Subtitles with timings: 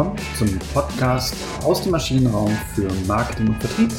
[0.00, 3.90] willkommen zum Podcast aus dem Maschinenraum für Marketing und Vertrieb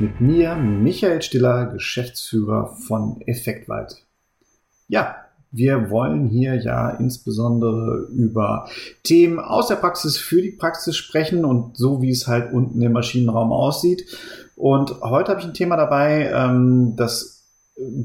[0.00, 4.06] mit mir, Michael Stiller, Geschäftsführer von Effektwald.
[4.88, 5.16] Ja,
[5.50, 8.66] wir wollen hier ja insbesondere über
[9.02, 12.92] Themen aus der Praxis für die Praxis sprechen und so wie es halt unten im
[12.92, 14.06] Maschinenraum aussieht.
[14.56, 17.41] Und heute habe ich ein Thema dabei, ähm, das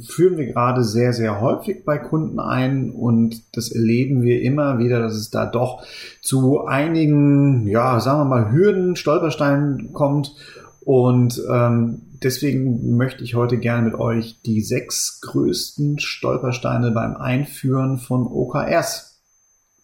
[0.07, 4.99] führen wir gerade sehr, sehr häufig bei Kunden ein und das erleben wir immer wieder,
[4.99, 5.85] dass es da doch
[6.21, 10.35] zu einigen, ja, sagen wir mal, Hürden, Stolpersteinen kommt.
[10.81, 17.97] Und ähm, deswegen möchte ich heute gerne mit euch die sechs größten Stolpersteine beim Einführen
[17.97, 19.21] von OKRs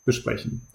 [0.05, 0.67] besprechen.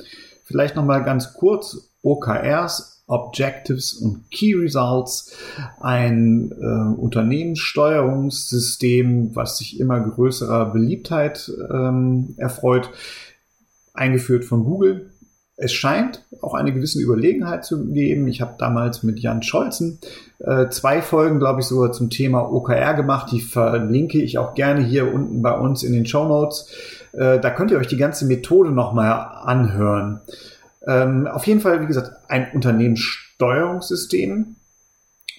[0.44, 1.94] Vielleicht nochmal ganz kurz.
[2.02, 5.34] OKRs Objectives und Key Results,
[5.80, 12.90] ein äh, Unternehmenssteuerungssystem, was sich immer größerer Beliebtheit ähm, erfreut,
[13.94, 15.10] eingeführt von Google.
[15.56, 18.28] Es scheint auch eine gewisse Überlegenheit zu geben.
[18.28, 19.98] Ich habe damals mit Jan Scholzen
[20.38, 23.32] äh, zwei Folgen, glaube ich, sogar zum Thema OKR gemacht.
[23.32, 26.70] Die verlinke ich auch gerne hier unten bei uns in den Show Notes.
[27.12, 30.20] Äh, da könnt ihr euch die ganze Methode nochmal anhören.
[30.88, 34.56] Ähm, auf jeden Fall, wie gesagt, ein Unternehmenssteuerungssystem.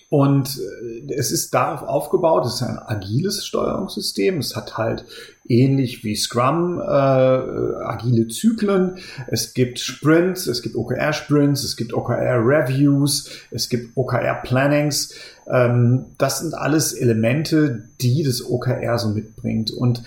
[0.10, 4.40] Und äh, es ist darauf aufgebaut, es ist ein agiles Steuerungssystem.
[4.40, 5.06] Es hat halt
[5.48, 8.98] ähnlich wie Scrum äh, agile Zyklen.
[9.28, 15.14] Es gibt Sprints, es gibt OKR-Sprints, es gibt OKR-Reviews, es gibt OKR-Plannings.
[15.48, 19.72] Ähm, das sind alles Elemente, die das OKR so mitbringt.
[19.72, 20.04] Und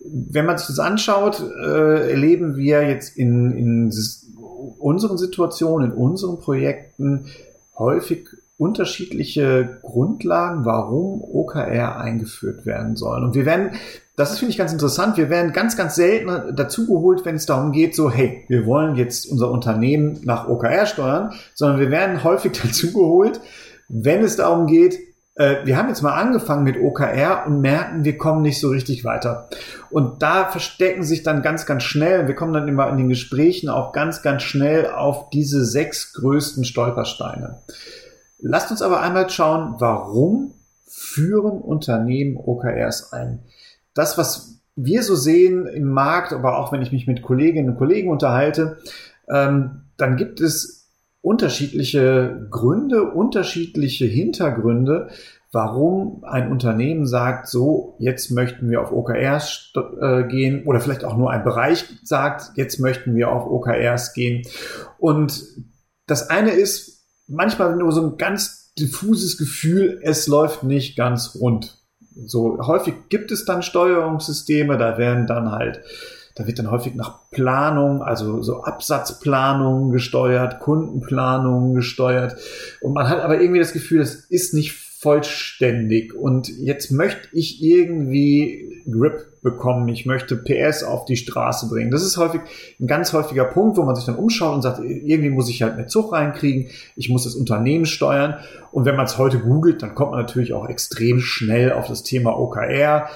[0.00, 3.90] wenn man sich das anschaut, äh, erleben wir jetzt in, in
[4.78, 7.26] unseren Situationen, in unseren Projekten
[7.78, 8.28] häufig
[8.60, 13.24] unterschiedliche Grundlagen, warum OKR eingeführt werden sollen.
[13.24, 13.70] Und wir werden,
[14.16, 17.72] das ist finde ich ganz interessant, wir werden ganz, ganz selten dazugeholt, wenn es darum
[17.72, 22.52] geht, so, hey, wir wollen jetzt unser Unternehmen nach OKR steuern, sondern wir werden häufig
[22.62, 23.40] dazugeholt,
[23.88, 24.98] wenn es darum geht,
[25.40, 29.04] äh, wir haben jetzt mal angefangen mit OKR und merken, wir kommen nicht so richtig
[29.04, 29.48] weiter.
[29.88, 33.70] Und da verstecken sich dann ganz, ganz schnell, wir kommen dann immer in den Gesprächen
[33.70, 37.62] auch ganz, ganz schnell auf diese sechs größten Stolpersteine.
[38.38, 40.52] Lasst uns aber einmal schauen, warum
[40.86, 43.40] führen Unternehmen OKRs ein?
[43.94, 47.78] Das, was wir so sehen im Markt, aber auch wenn ich mich mit Kolleginnen und
[47.78, 48.76] Kollegen unterhalte,
[49.30, 50.79] ähm, dann gibt es
[51.22, 55.10] unterschiedliche Gründe, unterschiedliche Hintergründe,
[55.52, 61.16] warum ein Unternehmen sagt, so, jetzt möchten wir auf OKRs äh, gehen oder vielleicht auch
[61.16, 64.42] nur ein Bereich sagt, jetzt möchten wir auf OKRs gehen.
[64.98, 65.42] Und
[66.06, 71.78] das eine ist manchmal nur so ein ganz diffuses Gefühl, es läuft nicht ganz rund.
[72.26, 75.82] So häufig gibt es dann Steuerungssysteme, da werden dann halt
[76.34, 82.36] da wird dann häufig nach Planung, also so Absatzplanung gesteuert, Kundenplanung gesteuert.
[82.80, 86.14] Und man hat aber irgendwie das Gefühl, das ist nicht vollständig.
[86.14, 89.88] Und jetzt möchte ich irgendwie Grip bekommen.
[89.88, 91.90] Ich möchte PS auf die Straße bringen.
[91.90, 92.42] Das ist häufig
[92.78, 95.76] ein ganz häufiger Punkt, wo man sich dann umschaut und sagt, irgendwie muss ich halt
[95.76, 96.66] mehr Zug reinkriegen.
[96.96, 98.36] Ich muss das Unternehmen steuern.
[98.72, 102.02] Und wenn man es heute googelt, dann kommt man natürlich auch extrem schnell auf das
[102.02, 103.08] Thema OKR.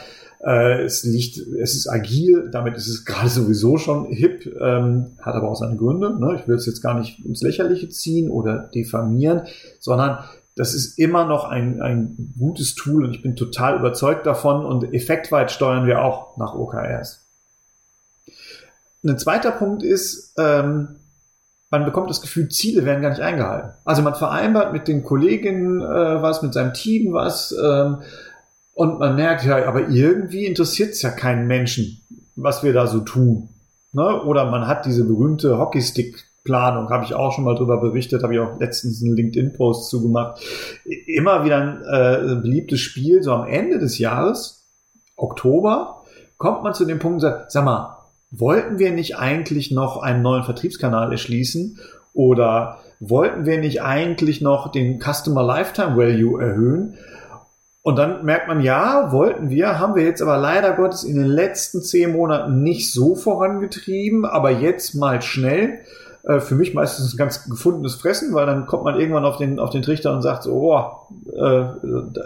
[0.45, 5.35] Äh, es liegt, es ist agil, damit ist es gerade sowieso schon hip, ähm, hat
[5.35, 6.19] aber auch seine Gründe.
[6.19, 6.39] Ne?
[6.41, 9.43] Ich will es jetzt gar nicht ins Lächerliche ziehen oder diffamieren,
[9.81, 10.19] sondern
[10.57, 14.93] das ist immer noch ein, ein gutes Tool und ich bin total überzeugt davon und
[14.93, 17.25] effektweit steuern wir auch nach OKRs.
[19.03, 20.97] Ein zweiter Punkt ist, ähm,
[21.71, 23.71] man bekommt das Gefühl, Ziele werden gar nicht eingehalten.
[23.85, 28.03] Also man vereinbart mit den Kolleginnen äh, was, mit seinem Team was, ähm,
[28.75, 32.01] und man merkt ja, aber irgendwie interessiert es ja keinen Menschen,
[32.37, 33.49] was wir da so tun.
[33.93, 34.23] Ne?
[34.25, 38.41] Oder man hat diese berühmte Hockeystick-Planung, habe ich auch schon mal drüber berichtet, habe ich
[38.41, 40.43] auch letztens einen LinkedIn-Post zugemacht.
[41.07, 44.67] Immer wieder ein äh, beliebtes Spiel, so am Ende des Jahres,
[45.17, 46.03] Oktober,
[46.37, 47.99] kommt man zu dem Punkt und sagt, sag mal,
[48.33, 51.79] wollten wir nicht eigentlich noch einen neuen Vertriebskanal erschließen?
[52.13, 56.99] Oder wollten wir nicht eigentlich noch den Customer Lifetime Value erhöhen?
[57.85, 61.27] Und dann merkt man, ja, wollten wir, haben wir jetzt aber leider Gottes in den
[61.27, 65.81] letzten zehn Monaten nicht so vorangetrieben, aber jetzt mal schnell.
[66.23, 69.59] Äh, für mich meistens ein ganz gefundenes Fressen, weil dann kommt man irgendwann auf den,
[69.59, 70.81] auf den Trichter und sagt so, oh,
[71.31, 71.67] äh,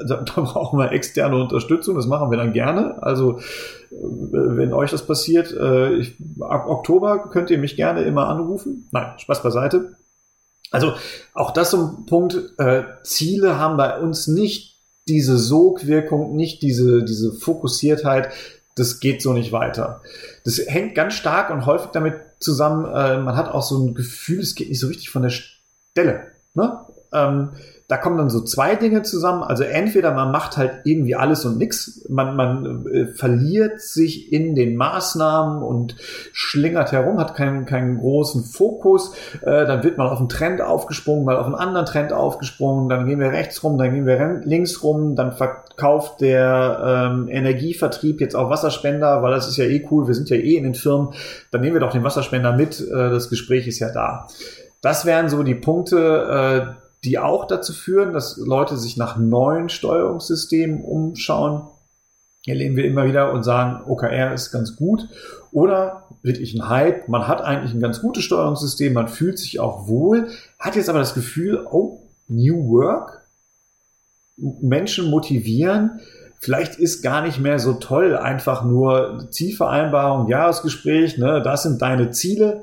[0.06, 3.02] da, da brauchen wir externe Unterstützung, das machen wir dann gerne.
[3.02, 3.43] Also, äh,
[3.90, 8.88] wenn euch das passiert, äh, ich, ab Oktober könnt ihr mich gerne immer anrufen.
[8.93, 9.96] Nein, Spaß beiseite.
[10.70, 10.93] Also,
[11.34, 12.38] auch das so ein Punkt,
[13.02, 14.77] Ziele haben bei uns nicht
[15.08, 18.31] diese Sogwirkung, nicht diese, diese Fokussiertheit,
[18.76, 20.02] das geht so nicht weiter.
[20.44, 24.40] Das hängt ganz stark und häufig damit zusammen, äh, man hat auch so ein Gefühl,
[24.40, 26.28] es geht nicht so richtig von der Stelle.
[26.55, 26.81] Ne?
[27.12, 27.50] Ähm,
[27.88, 29.43] da kommen dann so zwei Dinge zusammen.
[29.43, 34.55] Also entweder man macht halt irgendwie alles und nix, man, man äh, verliert sich in
[34.55, 35.96] den Maßnahmen und
[36.34, 39.14] schlingert herum, hat keinen, keinen großen Fokus.
[39.40, 43.06] Äh, dann wird man auf einen Trend aufgesprungen, mal auf einen anderen Trend aufgesprungen, dann
[43.06, 48.37] gehen wir rechts rum, dann gehen wir links rum, dann verkauft der ähm, Energievertrieb jetzt
[48.37, 51.14] auch Wasserspender, weil das ist ja eh cool, wir sind ja eh in den Firmen,
[51.52, 54.26] dann nehmen wir doch den Wasserspender mit, äh, das Gespräch ist ja da.
[54.82, 59.68] Das wären so die Punkte, äh, die auch dazu führen, dass Leute sich nach neuen
[59.68, 61.62] Steuerungssystemen umschauen.
[62.46, 65.08] Erleben wir immer wieder und sagen, OKR ist ganz gut.
[65.52, 69.86] Oder wirklich ein Hype, man hat eigentlich ein ganz gutes Steuerungssystem, man fühlt sich auch
[69.86, 70.28] wohl,
[70.58, 73.26] hat jetzt aber das Gefühl, oh, New Work,
[74.36, 76.00] Menschen motivieren,
[76.38, 82.10] vielleicht ist gar nicht mehr so toll, einfach nur Zielvereinbarung, Jahresgespräch, ne, das sind deine
[82.10, 82.62] Ziele,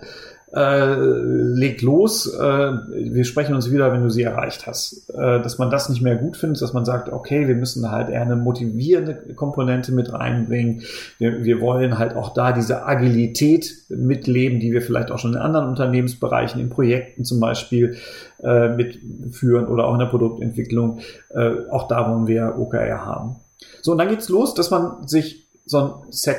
[0.55, 5.09] äh, leg los, äh, wir sprechen uns wieder, wenn du sie erreicht hast.
[5.09, 8.09] Äh, dass man das nicht mehr gut findet, dass man sagt, okay, wir müssen halt
[8.09, 10.83] eher eine motivierende Komponente mit reinbringen.
[11.17, 15.39] Wir, wir wollen halt auch da diese Agilität mitleben, die wir vielleicht auch schon in
[15.39, 17.97] anderen Unternehmensbereichen, in Projekten zum Beispiel
[18.41, 20.99] äh, mitführen oder auch in der Produktentwicklung.
[21.33, 23.35] Äh, auch da wollen wir OKR haben.
[23.81, 26.37] So, und dann geht's los, dass man sich so ein Set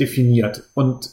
[0.00, 1.10] definiert und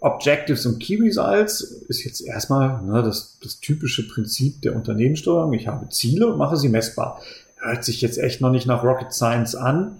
[0.00, 5.52] Objectives und Key Results ist jetzt erstmal ne, das, das typische Prinzip der Unternehmenssteuerung.
[5.52, 7.20] Ich habe Ziele und mache sie messbar.
[7.56, 9.98] Hört sich jetzt echt noch nicht nach Rocket Science an.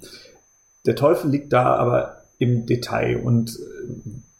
[0.86, 3.18] Der Teufel liegt da aber im Detail.
[3.18, 3.92] Und äh,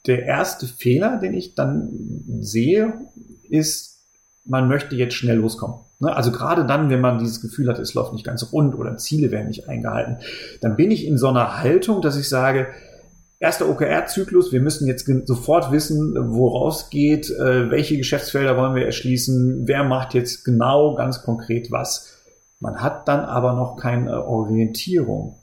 [0.07, 1.91] der erste Fehler, den ich dann
[2.41, 2.95] sehe,
[3.49, 3.99] ist,
[4.47, 5.81] man möchte jetzt schnell loskommen.
[5.99, 8.97] Ne, also gerade dann, wenn man dieses Gefühl hat, es läuft nicht ganz rund oder
[8.97, 10.17] Ziele werden nicht eingehalten,
[10.63, 12.69] dann bin ich in so einer Haltung, dass ich sage,
[13.41, 14.53] erster OKR-Zyklus.
[14.53, 20.15] Wir müssen jetzt sofort wissen, woraus geht, äh, welche Geschäftsfelder wollen wir erschließen, wer macht
[20.15, 22.19] jetzt genau ganz konkret was.
[22.61, 25.41] Man hat dann aber noch keine Orientierung.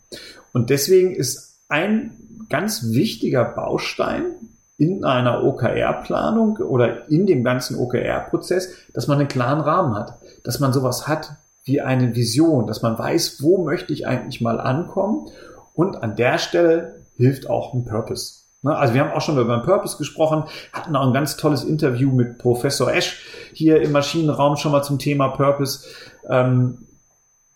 [0.53, 2.11] Und deswegen ist ein
[2.49, 4.35] ganz wichtiger Baustein
[4.77, 10.59] in einer OKR-Planung oder in dem ganzen OKR-Prozess, dass man einen klaren Rahmen hat, dass
[10.59, 15.27] man sowas hat wie eine Vision, dass man weiß, wo möchte ich eigentlich mal ankommen
[15.73, 18.48] und an der Stelle hilft auch ein Purpose.
[18.64, 20.44] Ne, also wir haben auch schon über einen Purpose gesprochen,
[20.74, 23.22] hatten auch ein ganz tolles Interview mit Professor Esch
[23.54, 25.88] hier im Maschinenraum schon mal zum Thema Purpose.
[26.30, 26.80] Ähm,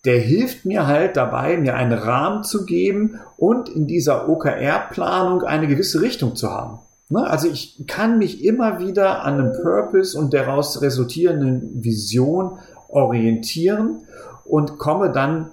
[0.05, 5.67] der hilft mir halt dabei, mir einen Rahmen zu geben und in dieser OKR-Planung eine
[5.67, 6.79] gewisse Richtung zu haben.
[7.09, 14.03] Ne, also ich kann mich immer wieder an einem Purpose und daraus resultierenden Vision orientieren
[14.45, 15.49] und komme dann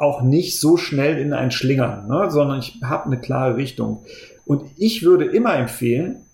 [0.00, 4.04] auch nicht so schnell in ein Schlingern, ne, sondern ich habe eine klare Richtung.
[4.46, 6.26] Und ich würde immer empfehlen,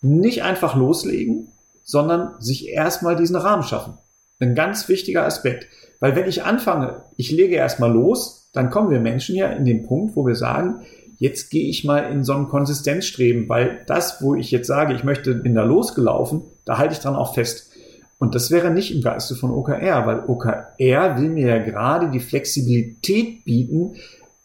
[0.00, 1.48] nicht einfach loslegen,
[1.82, 3.98] sondern sich erstmal diesen Rahmen schaffen.
[4.38, 5.66] Ein ganz wichtiger Aspekt.
[6.00, 9.86] Weil wenn ich anfange, ich lege erstmal los, dann kommen wir Menschen ja in den
[9.86, 10.82] Punkt, wo wir sagen,
[11.18, 15.04] jetzt gehe ich mal in so ein Konsistenzstreben, weil das, wo ich jetzt sage, ich
[15.04, 17.70] möchte, bin da losgelaufen, da halte ich dran auch fest.
[18.18, 22.20] Und das wäre nicht im Geiste von OKR, weil OKR will mir ja gerade die
[22.20, 23.96] Flexibilität bieten,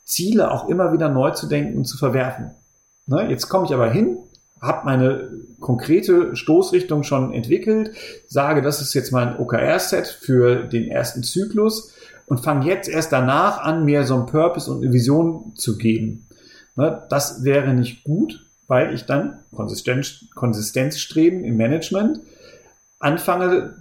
[0.06, 2.52] Ziele auch immer wieder neu zu denken und zu verwerfen.
[3.06, 4.18] Ne, jetzt komme ich aber hin,
[4.62, 5.30] habe meine
[5.60, 7.92] konkrete Stoßrichtung schon entwickelt,
[8.28, 11.94] sage, das ist jetzt mein OKR-Set für den ersten Zyklus
[12.28, 16.28] und fange jetzt erst danach an, mir so ein Purpose und eine Vision zu geben.
[16.76, 22.20] Ne, das wäre nicht gut, weil ich dann Konsistenz, Konsistenzstreben im Management
[23.00, 23.76] anfange,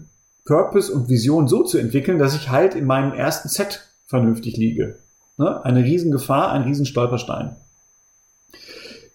[0.45, 4.99] Purpose und Vision so zu entwickeln, dass ich halt in meinem ersten Set vernünftig liege.
[5.37, 5.63] Ne?
[5.65, 7.57] Eine Riesengefahr, ein Riesenstolperstein.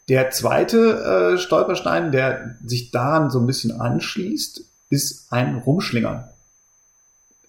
[0.09, 6.29] Der zweite äh, Stolperstein, der sich daran so ein bisschen anschließt, ist ein Rumschlingern.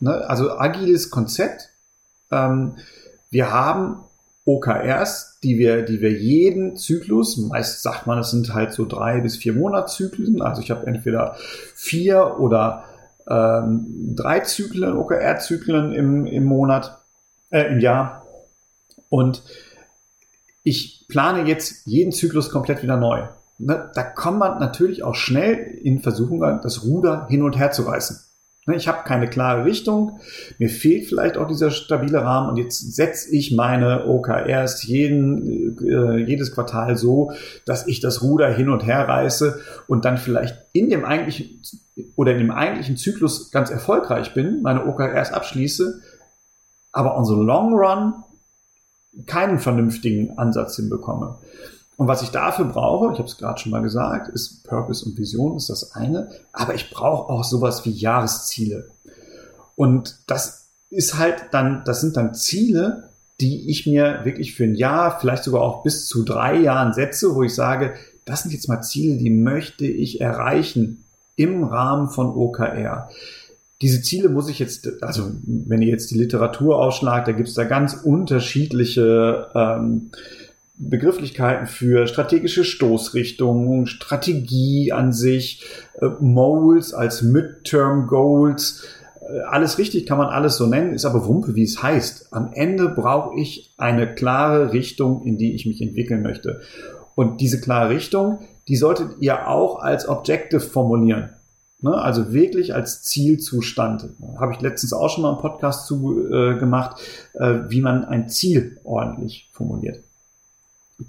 [0.01, 0.15] Ne?
[0.29, 1.71] Also agiles Konzept.
[2.31, 2.77] Ähm,
[3.31, 4.05] wir haben
[4.47, 9.21] OKRs, die wir, die wir jeden Zyklus, meist sagt man, es sind halt so drei
[9.21, 11.37] bis vier Monatszyklen, also ich habe entweder
[11.75, 12.85] vier oder
[13.27, 16.99] ähm, drei Zyklen, OKR-Zyklen im, im Monat,
[17.51, 18.27] äh, im Jahr.
[19.09, 19.43] Und
[20.63, 23.23] ich plane jetzt jeden Zyklus komplett wieder neu.
[23.59, 27.83] Ne, da kommt man natürlich auch schnell in Versuchung, das Ruder hin und her zu
[27.83, 28.19] reißen.
[28.67, 30.21] Ne, ich habe keine klare Richtung.
[30.59, 36.25] Mir fehlt vielleicht auch dieser stabile Rahmen und jetzt setze ich meine OKRs jeden, äh,
[36.25, 37.33] jedes Quartal so,
[37.67, 41.61] dass ich das Ruder hin und her reiße und dann vielleicht in dem eigentlichen
[42.17, 46.01] oder in dem eigentlichen Zyklus ganz erfolgreich bin, meine OKRs abschließe,
[46.91, 48.15] aber on the long run
[49.27, 51.39] keinen vernünftigen Ansatz hinbekomme.
[51.97, 55.17] Und was ich dafür brauche, ich habe es gerade schon mal gesagt, ist Purpose und
[55.17, 58.91] Vision ist das eine, aber ich brauche auch sowas wie Jahresziele.
[59.77, 63.11] Und das ist halt dann, das sind dann Ziele,
[63.41, 67.35] die ich mir wirklich für ein Jahr, vielleicht sogar auch bis zu drei Jahren setze,
[67.35, 71.05] wo ich sage, das sind jetzt mal Ziele, die möchte ich erreichen
[71.37, 73.09] im Rahmen von OKR.
[73.83, 77.55] Diese Ziele muss ich jetzt, also wenn ihr jetzt die Literatur ausschlagt, da gibt es
[77.55, 80.11] da ganz unterschiedliche ähm,
[80.77, 85.65] Begrifflichkeiten für strategische Stoßrichtungen, Strategie an sich,
[86.01, 88.85] äh, Moles als Midterm Goals.
[89.21, 92.33] Äh, alles richtig, kann man alles so nennen, ist aber Wumpe, wie es heißt.
[92.33, 96.61] Am Ende brauche ich eine klare Richtung, in die ich mich entwickeln möchte.
[97.15, 101.31] Und diese klare Richtung, die solltet ihr auch als Objective formulieren.
[101.81, 101.95] Ne?
[101.95, 104.09] Also wirklich als Zielzustand.
[104.39, 107.01] Habe ich letztens auch schon mal einen Podcast zu äh, gemacht,
[107.35, 110.01] äh, wie man ein Ziel ordentlich formuliert.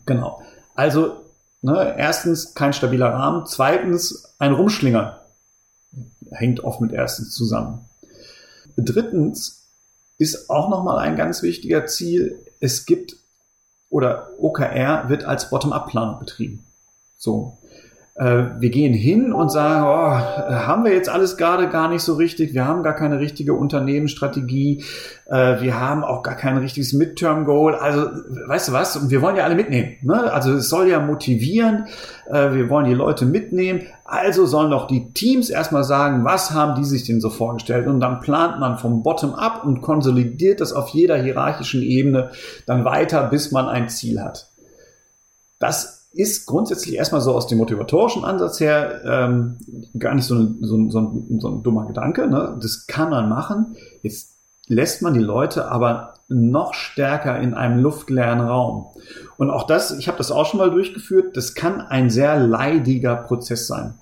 [0.05, 0.41] Genau.
[0.75, 1.25] Also,
[1.61, 3.45] ne, erstens kein stabiler Rahmen.
[3.45, 5.21] Zweitens ein Rumschlinger.
[6.31, 7.85] Hängt oft mit erstens zusammen.
[8.75, 9.67] Drittens
[10.17, 12.45] ist auch nochmal ein ganz wichtiger Ziel.
[12.59, 13.17] Es gibt
[13.89, 16.65] oder OKR wird als Bottom-up-Planung betrieben.
[17.17, 17.57] So.
[18.17, 22.13] Äh, wir gehen hin und sagen, oh, haben wir jetzt alles gerade gar nicht so
[22.13, 24.85] richtig, wir haben gar keine richtige Unternehmensstrategie,
[25.25, 27.75] äh, wir haben auch gar kein richtiges Midterm-Goal.
[27.75, 28.07] Also,
[28.47, 29.97] weißt du was, wir wollen ja alle mitnehmen.
[30.01, 30.31] Ne?
[30.31, 31.87] Also es soll ja motivieren,
[32.29, 33.81] äh, wir wollen die Leute mitnehmen.
[34.05, 37.85] Also sollen doch die Teams erstmal sagen, was haben die sich denn so vorgestellt?
[37.85, 42.29] Und dann plant man vom Bottom-up und konsolidiert das auf jeder hierarchischen Ebene
[42.65, 44.51] dann weiter, bis man ein Ziel hat.
[45.59, 49.57] Das ist grundsätzlich erstmal so aus dem motivatorischen Ansatz her ähm,
[49.99, 52.27] gar nicht so, ein, so, so, ein, so ein dummer Gedanke.
[52.27, 52.57] Ne?
[52.61, 53.75] Das kann man machen.
[54.01, 54.35] Jetzt
[54.67, 58.87] lässt man die Leute aber noch stärker in einem luftleeren Raum.
[59.37, 63.15] Und auch das, ich habe das auch schon mal durchgeführt, das kann ein sehr leidiger
[63.15, 63.95] Prozess sein.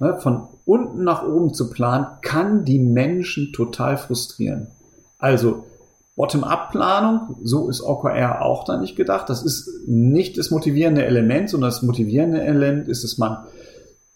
[0.00, 0.18] Ne?
[0.20, 4.68] Von unten nach oben zu planen, kann die Menschen total frustrieren.
[5.18, 5.64] Also
[6.16, 9.28] Bottom-up-Planung, so ist OKR auch da nicht gedacht.
[9.28, 13.38] Das ist nicht das motivierende Element, sondern das motivierende Element ist, dass man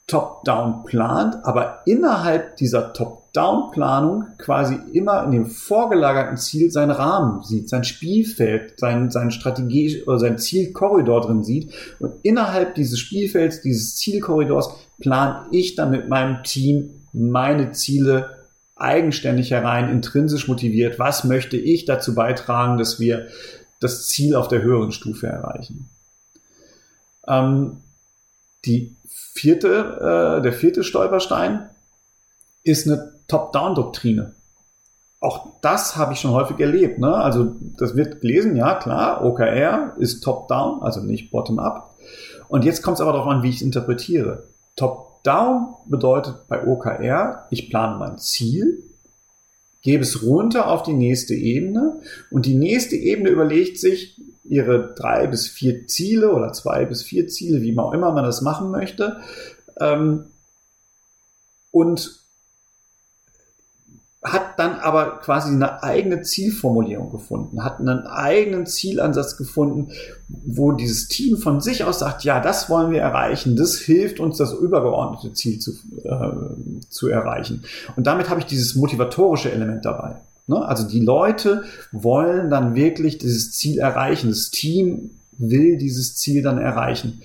[0.09, 7.69] top-down plant, aber innerhalb dieser Top-down-Planung quasi immer in dem vorgelagerten Ziel seinen Rahmen sieht,
[7.69, 11.73] sein Spielfeld, sein, sein Strategie oder sein Zielkorridor drin sieht.
[12.01, 18.38] Und innerhalb dieses Spielfelds, dieses Zielkorridors, plane ich dann mit meinem Team meine Ziele
[18.79, 23.29] eigenständig herein, intrinsisch motiviert, was möchte ich dazu beitragen, dass wir
[23.81, 25.89] das Ziel auf der höheren Stufe erreichen.
[27.27, 27.79] Ähm,
[28.65, 31.69] die vierte, äh, der vierte Stolperstein
[32.63, 34.35] ist eine Top-Down-Doktrine.
[35.21, 36.99] Auch das habe ich schon häufig erlebt.
[36.99, 37.13] Ne?
[37.13, 41.95] Also das wird gelesen, ja klar, OKR ist Top-Down, also nicht Bottom-up.
[42.49, 44.45] Und jetzt kommt es aber darauf an, wie ich es interpretiere.
[44.77, 48.83] Top Down bedeutet bei OKR, ich plane mein Ziel,
[49.83, 55.27] gebe es runter auf die nächste Ebene und die nächste Ebene überlegt sich ihre drei
[55.27, 59.21] bis vier Ziele oder zwei bis vier Ziele, wie auch immer man das machen möchte.
[59.81, 60.25] Ähm,
[61.71, 62.21] und
[64.23, 69.93] hat dann aber quasi eine eigene Zielformulierung gefunden, hat einen eigenen Zielansatz gefunden,
[70.29, 74.37] wo dieses Team von sich aus sagt, ja, das wollen wir erreichen, das hilft uns,
[74.37, 75.73] das übergeordnete Ziel zu,
[76.03, 77.65] äh, zu erreichen.
[77.95, 80.17] Und damit habe ich dieses motivatorische Element dabei.
[80.49, 80.65] Ne?
[80.67, 86.59] Also die Leute wollen dann wirklich dieses Ziel erreichen, das Team will dieses Ziel dann
[86.59, 87.23] erreichen.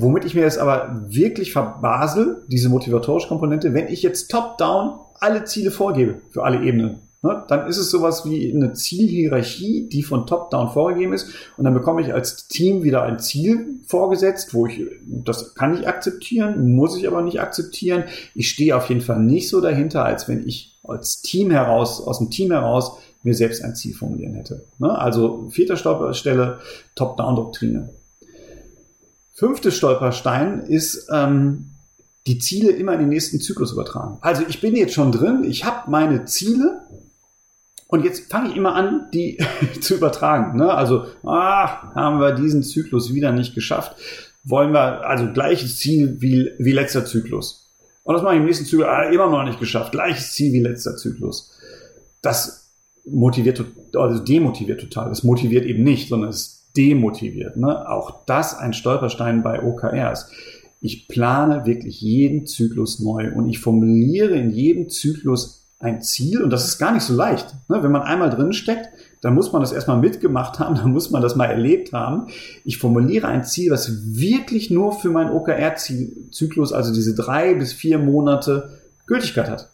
[0.00, 5.44] Womit ich mir jetzt aber wirklich verbasel, diese motivatorische Komponente, wenn ich jetzt top-down alle
[5.44, 10.24] Ziele vorgebe für alle Ebenen, ne, dann ist es sowas wie eine Zielhierarchie, die von
[10.24, 11.30] top-down vorgegeben ist.
[11.56, 15.88] Und dann bekomme ich als Team wieder ein Ziel vorgesetzt, wo ich, das kann ich
[15.88, 18.04] akzeptieren, muss ich aber nicht akzeptieren.
[18.36, 22.18] Ich stehe auf jeden Fall nicht so dahinter, als wenn ich als Team heraus, aus
[22.18, 24.64] dem Team heraus, mir selbst ein Ziel formulieren hätte.
[24.78, 24.96] Ne?
[24.96, 26.60] Also vierter Stolperstelle,
[26.94, 27.90] Top-Down-Doktrine.
[29.38, 31.66] Fünfte Stolperstein ist, ähm,
[32.26, 34.18] die Ziele immer in den nächsten Zyklus übertragen.
[34.20, 36.82] Also ich bin jetzt schon drin, ich habe meine Ziele
[37.86, 39.38] und jetzt fange ich immer an, die
[39.80, 40.58] zu übertragen.
[40.58, 40.74] Ne?
[40.74, 43.94] Also, ah, haben wir diesen Zyklus wieder nicht geschafft.
[44.42, 47.70] Wollen wir, also gleiches Ziel wie, wie letzter Zyklus.
[48.02, 49.92] Und das mache ich im nächsten Zyklus, ah, immer noch nicht geschafft.
[49.92, 51.56] Gleiches Ziel wie letzter Zyklus.
[52.22, 52.72] Das
[53.06, 53.64] motiviert,
[53.94, 55.10] also demotiviert total.
[55.10, 57.56] Das motiviert eben nicht, sondern es demotiviert.
[57.56, 57.90] Ne?
[57.90, 60.30] Auch das ein Stolperstein bei OKRs.
[60.80, 66.50] Ich plane wirklich jeden Zyklus neu und ich formuliere in jedem Zyklus ein Ziel und
[66.50, 67.54] das ist gar nicht so leicht.
[67.68, 67.82] Ne?
[67.82, 68.88] Wenn man einmal drin steckt,
[69.20, 72.28] dann muss man das erstmal mitgemacht haben, dann muss man das mal erlebt haben.
[72.64, 77.98] Ich formuliere ein Ziel, was wirklich nur für meinen OKR-Zyklus, also diese drei bis vier
[77.98, 79.70] Monate Gültigkeit hat.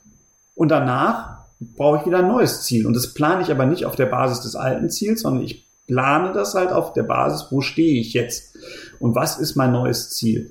[0.54, 1.44] Und danach
[1.76, 2.86] brauche ich wieder ein neues Ziel.
[2.86, 6.32] Und das plane ich aber nicht auf der Basis des alten Ziels, sondern ich plane
[6.32, 8.56] das halt auf der Basis, wo stehe ich jetzt
[9.00, 10.50] und was ist mein neues Ziel.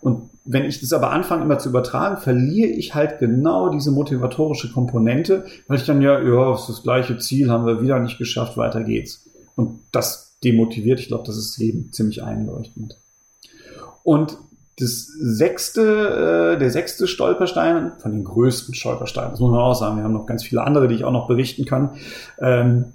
[0.00, 4.72] Und wenn ich das aber anfange immer zu übertragen, verliere ich halt genau diese motivatorische
[4.72, 8.56] Komponente, weil ich dann ja, ja, ist das gleiche Ziel haben wir wieder nicht geschafft,
[8.56, 9.28] weiter geht's.
[9.54, 12.96] Und das demotiviert, ich glaube, das ist eben ziemlich einleuchtend.
[14.02, 14.36] Und
[14.78, 19.96] das sechste, äh, der sechste Stolperstein, von den größten Stolpersteinen, das muss man auch sagen,
[19.96, 21.90] wir haben noch ganz viele andere, die ich auch noch berichten kann.
[22.40, 22.86] Ähm,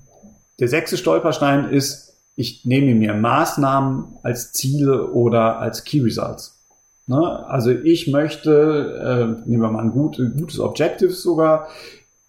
[0.59, 6.59] der sechste Stolperstein ist, ich nehme mir Maßnahmen als Ziele oder als Key Results.
[7.07, 7.45] Ne?
[7.47, 11.67] Also ich möchte, äh, nehmen wir mal ein, gut, ein gutes Objective sogar,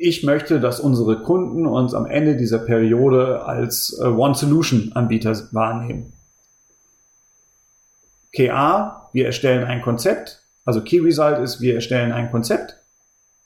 [0.01, 6.13] ich möchte, dass unsere Kunden uns am Ende dieser Periode als äh, One-Solution-Anbieter wahrnehmen.
[8.35, 10.43] KA, wir erstellen ein Konzept.
[10.65, 12.77] Also Key Result ist, wir erstellen ein Konzept,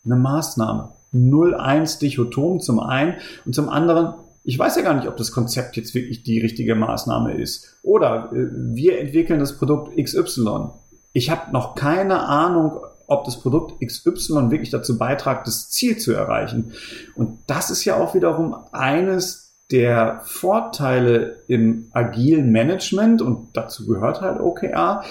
[0.04, 0.90] eine Maßnahme.
[1.14, 3.14] 0-1 Dichotom zum einen
[3.46, 6.74] und zum anderen, ich weiß ja gar nicht, ob das Konzept jetzt wirklich die richtige
[6.74, 7.76] Maßnahme ist.
[7.82, 10.70] Oder äh, wir entwickeln das Produkt XY
[11.12, 16.12] ich habe noch keine Ahnung, ob das Produkt XY wirklich dazu beiträgt, das Ziel zu
[16.12, 16.72] erreichen.
[17.14, 24.20] Und das ist ja auch wiederum eines der Vorteile im agilen Management und dazu gehört
[24.20, 25.04] halt OKR,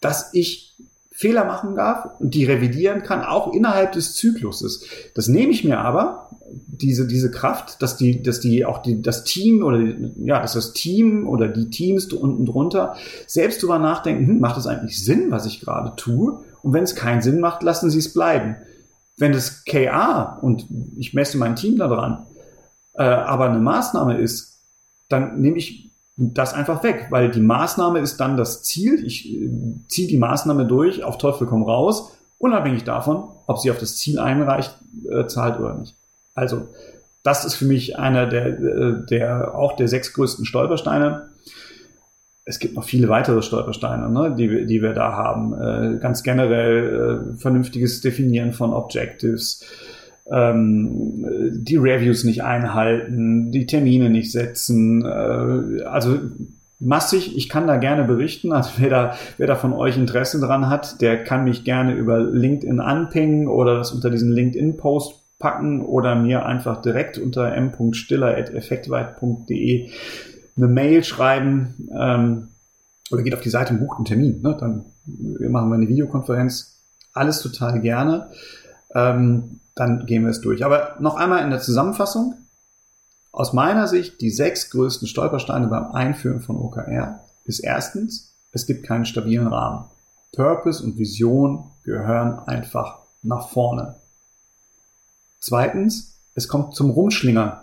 [0.00, 0.71] dass ich
[1.22, 4.84] Fehler machen darf und die revidieren kann, auch innerhalb des Zykluses.
[5.14, 9.24] Das nehme ich mir aber, diese, diese Kraft, dass die, dass die auch die, das
[9.24, 14.26] Team oder die, ja, dass das Team oder die Teams unten drunter selbst drüber nachdenken,
[14.26, 16.40] hm, macht es eigentlich Sinn, was ich gerade tue?
[16.62, 18.56] Und wenn es keinen Sinn macht, lassen sie es bleiben.
[19.16, 22.26] Wenn das KA und ich messe mein Team daran,
[22.94, 24.58] äh, aber eine Maßnahme ist,
[25.08, 25.91] dann nehme ich
[26.34, 29.04] das einfach weg, weil die Maßnahme ist dann das Ziel.
[29.04, 29.50] Ich äh,
[29.88, 34.18] ziehe die Maßnahme durch, auf Teufel komm raus, unabhängig davon, ob sie auf das Ziel
[34.18, 34.76] einreicht,
[35.10, 35.94] äh, zahlt oder nicht.
[36.34, 36.68] Also,
[37.22, 41.28] das ist für mich einer der, äh, der, auch der sechs größten Stolpersteine.
[42.44, 45.54] Es gibt noch viele weitere Stolpersteine, ne, die, die wir da haben.
[45.54, 49.64] Äh, ganz generell äh, vernünftiges Definieren von Objectives,
[50.32, 55.04] ähm, die Reviews nicht einhalten, die Termine nicht setzen.
[55.04, 56.18] Äh, also
[56.80, 57.36] massig.
[57.36, 58.52] Ich kann da gerne berichten.
[58.52, 62.20] Also wer da, wer da von euch Interesse dran hat, der kann mich gerne über
[62.20, 69.90] LinkedIn anpingen oder das unter diesen LinkedIn-Post packen oder mir einfach direkt unter m.stiller.effektweit.de
[70.54, 72.48] eine Mail schreiben ähm,
[73.10, 74.40] oder geht auf die Seite und bucht einen Termin.
[74.42, 74.56] Ne?
[74.58, 74.84] Dann
[75.50, 76.80] machen wir eine Videokonferenz.
[77.12, 78.30] Alles total gerne.
[78.94, 80.64] Ähm, dann gehen wir es durch.
[80.64, 82.34] Aber noch einmal in der Zusammenfassung.
[83.30, 88.86] Aus meiner Sicht die sechs größten Stolpersteine beim Einführen von OKR ist erstens, es gibt
[88.86, 89.86] keinen stabilen Rahmen.
[90.32, 93.96] Purpose und Vision gehören einfach nach vorne.
[95.40, 97.58] Zweitens, es kommt zum Rumschlingern.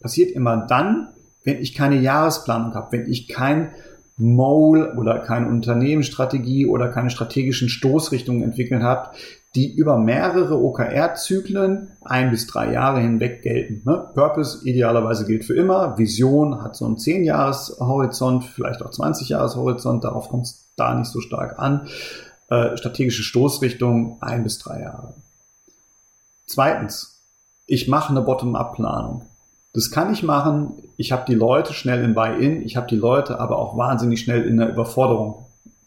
[0.00, 1.08] Passiert immer dann,
[1.44, 3.70] wenn ich keine Jahresplanung habe, wenn ich kein
[4.16, 9.10] Mole oder keine Unternehmensstrategie oder keine strategischen Stoßrichtungen entwickelt habe,
[9.54, 13.82] die über mehrere OKR-Zyklen ein bis drei Jahre hinweg gelten.
[13.88, 14.08] Ne?
[14.14, 15.96] Purpose idealerweise gilt für immer.
[15.96, 20.02] Vision hat so einen 10-Jahres-Horizont, vielleicht auch 20-Jahres-Horizont.
[20.02, 21.88] Darauf kommt es da nicht so stark an.
[22.48, 25.14] Äh, strategische Stoßrichtung ein bis drei Jahre.
[26.46, 27.20] Zweitens,
[27.66, 29.22] ich mache eine Bottom-up-Planung.
[29.72, 30.74] Das kann ich machen.
[30.96, 34.44] Ich habe die Leute schnell im Buy-in, ich habe die Leute aber auch wahnsinnig schnell
[34.44, 35.46] in der Überforderung.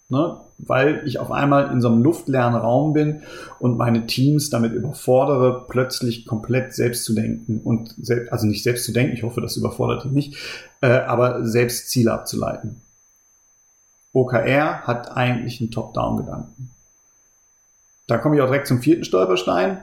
[0.10, 0.39] Ne?
[0.58, 3.24] Weil ich auf einmal in so einem luftleeren Raum bin
[3.60, 8.86] und meine Teams damit überfordere, plötzlich komplett selbst zu denken und selbst, also nicht selbst
[8.86, 10.38] zu denken, ich hoffe, das überfordert ihn nicht,
[10.82, 12.82] äh, aber selbst Ziele abzuleiten.
[14.13, 16.72] OKR hat eigentlich einen Top-Down-Gedanken.
[18.08, 19.82] Da komme ich auch direkt zum vierten Stolperstein.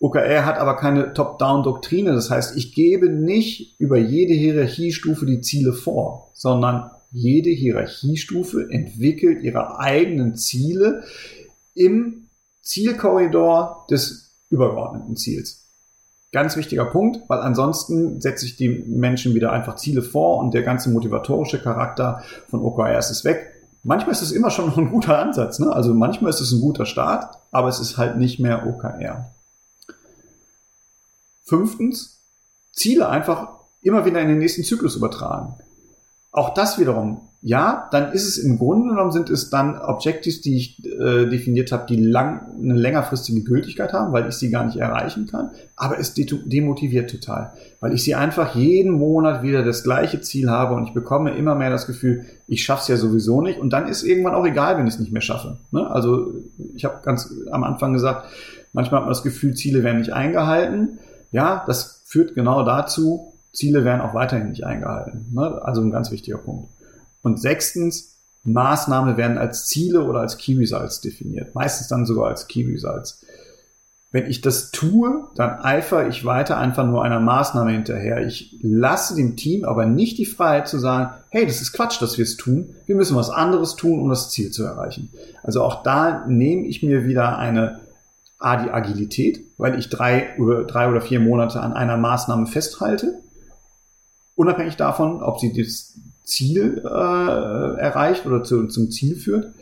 [0.00, 2.12] OKR hat aber keine Top-Down-Doktrine.
[2.12, 9.42] Das heißt, ich gebe nicht über jede Hierarchiestufe die Ziele vor, sondern jede Hierarchiestufe entwickelt
[9.42, 11.04] ihre eigenen Ziele
[11.74, 12.28] im
[12.62, 15.62] Zielkorridor des übergeordneten Ziels.
[16.32, 20.62] Ganz wichtiger Punkt, weil ansonsten setze ich die Menschen wieder einfach Ziele vor und der
[20.62, 23.52] ganze motivatorische Charakter von OKRs ist weg.
[23.84, 25.72] Manchmal ist es immer schon noch ein guter Ansatz, ne?
[25.72, 29.30] also manchmal ist es ein guter Start, aber es ist halt nicht mehr OKR.
[31.44, 32.18] Fünftens,
[32.72, 33.48] Ziele einfach
[33.80, 35.54] immer wieder in den nächsten Zyklus übertragen.
[36.32, 40.56] Auch das wiederum, ja, dann ist es im Grunde genommen sind es dann Objectives, die
[40.56, 44.78] ich äh, definiert habe, die lang, eine längerfristige Gültigkeit haben, weil ich sie gar nicht
[44.78, 45.50] erreichen kann.
[45.76, 50.74] Aber es demotiviert total, weil ich sie einfach jeden Monat wieder das gleiche Ziel habe
[50.74, 53.60] und ich bekomme immer mehr das Gefühl, ich schaffe es ja sowieso nicht.
[53.60, 55.58] Und dann ist irgendwann auch egal, wenn ich es nicht mehr schaffe.
[55.70, 55.88] Ne?
[55.88, 56.32] Also
[56.74, 58.26] ich habe ganz am Anfang gesagt,
[58.72, 60.98] manchmal hat man das Gefühl, Ziele werden nicht eingehalten.
[61.30, 65.26] Ja, das führt genau dazu, Ziele werden auch weiterhin nicht eingehalten.
[65.32, 65.60] Ne?
[65.62, 66.70] Also ein ganz wichtiger Punkt.
[67.22, 71.54] Und sechstens, Maßnahmen werden als Ziele oder als Key Results definiert.
[71.54, 73.24] Meistens dann sogar als Key Results.
[74.12, 78.24] Wenn ich das tue, dann eifere ich weiter einfach nur einer Maßnahme hinterher.
[78.24, 82.16] Ich lasse dem Team aber nicht die Freiheit zu sagen, hey, das ist Quatsch, dass
[82.16, 82.70] wir es tun.
[82.86, 85.10] Wir müssen was anderes tun, um das Ziel zu erreichen.
[85.42, 87.80] Also auch da nehme ich mir wieder eine
[88.38, 93.18] A, die Agilität, weil ich drei oder, drei oder vier Monate an einer Maßnahme festhalte
[94.36, 99.52] unabhängig davon, ob sie das Ziel äh, erreicht oder zu, zum Ziel führt.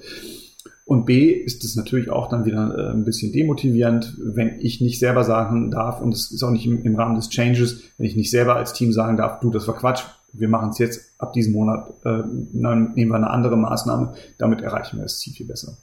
[0.87, 4.99] Und B ist es natürlich auch dann wieder äh, ein bisschen demotivierend, wenn ich nicht
[4.99, 8.17] selber sagen darf, und es ist auch nicht im, im, Rahmen des Changes, wenn ich
[8.17, 10.03] nicht selber als Team sagen darf, du, das war Quatsch,
[10.35, 14.61] wir machen es jetzt ab diesem Monat, äh, dann nehmen wir eine andere Maßnahme, damit
[14.61, 15.79] erreichen wir das Ziel viel besser.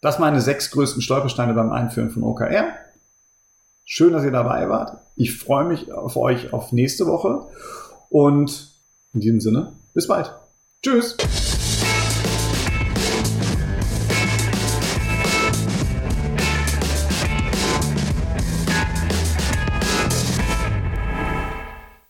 [0.00, 2.72] Das meine sechs größten Stolpersteine beim Einführen von OKR.
[3.92, 4.98] Schön, dass ihr dabei wart.
[5.16, 7.48] Ich freue mich auf euch auf nächste Woche
[8.08, 8.70] und
[9.12, 10.32] in diesem Sinne, bis bald.
[10.80, 11.16] Tschüss.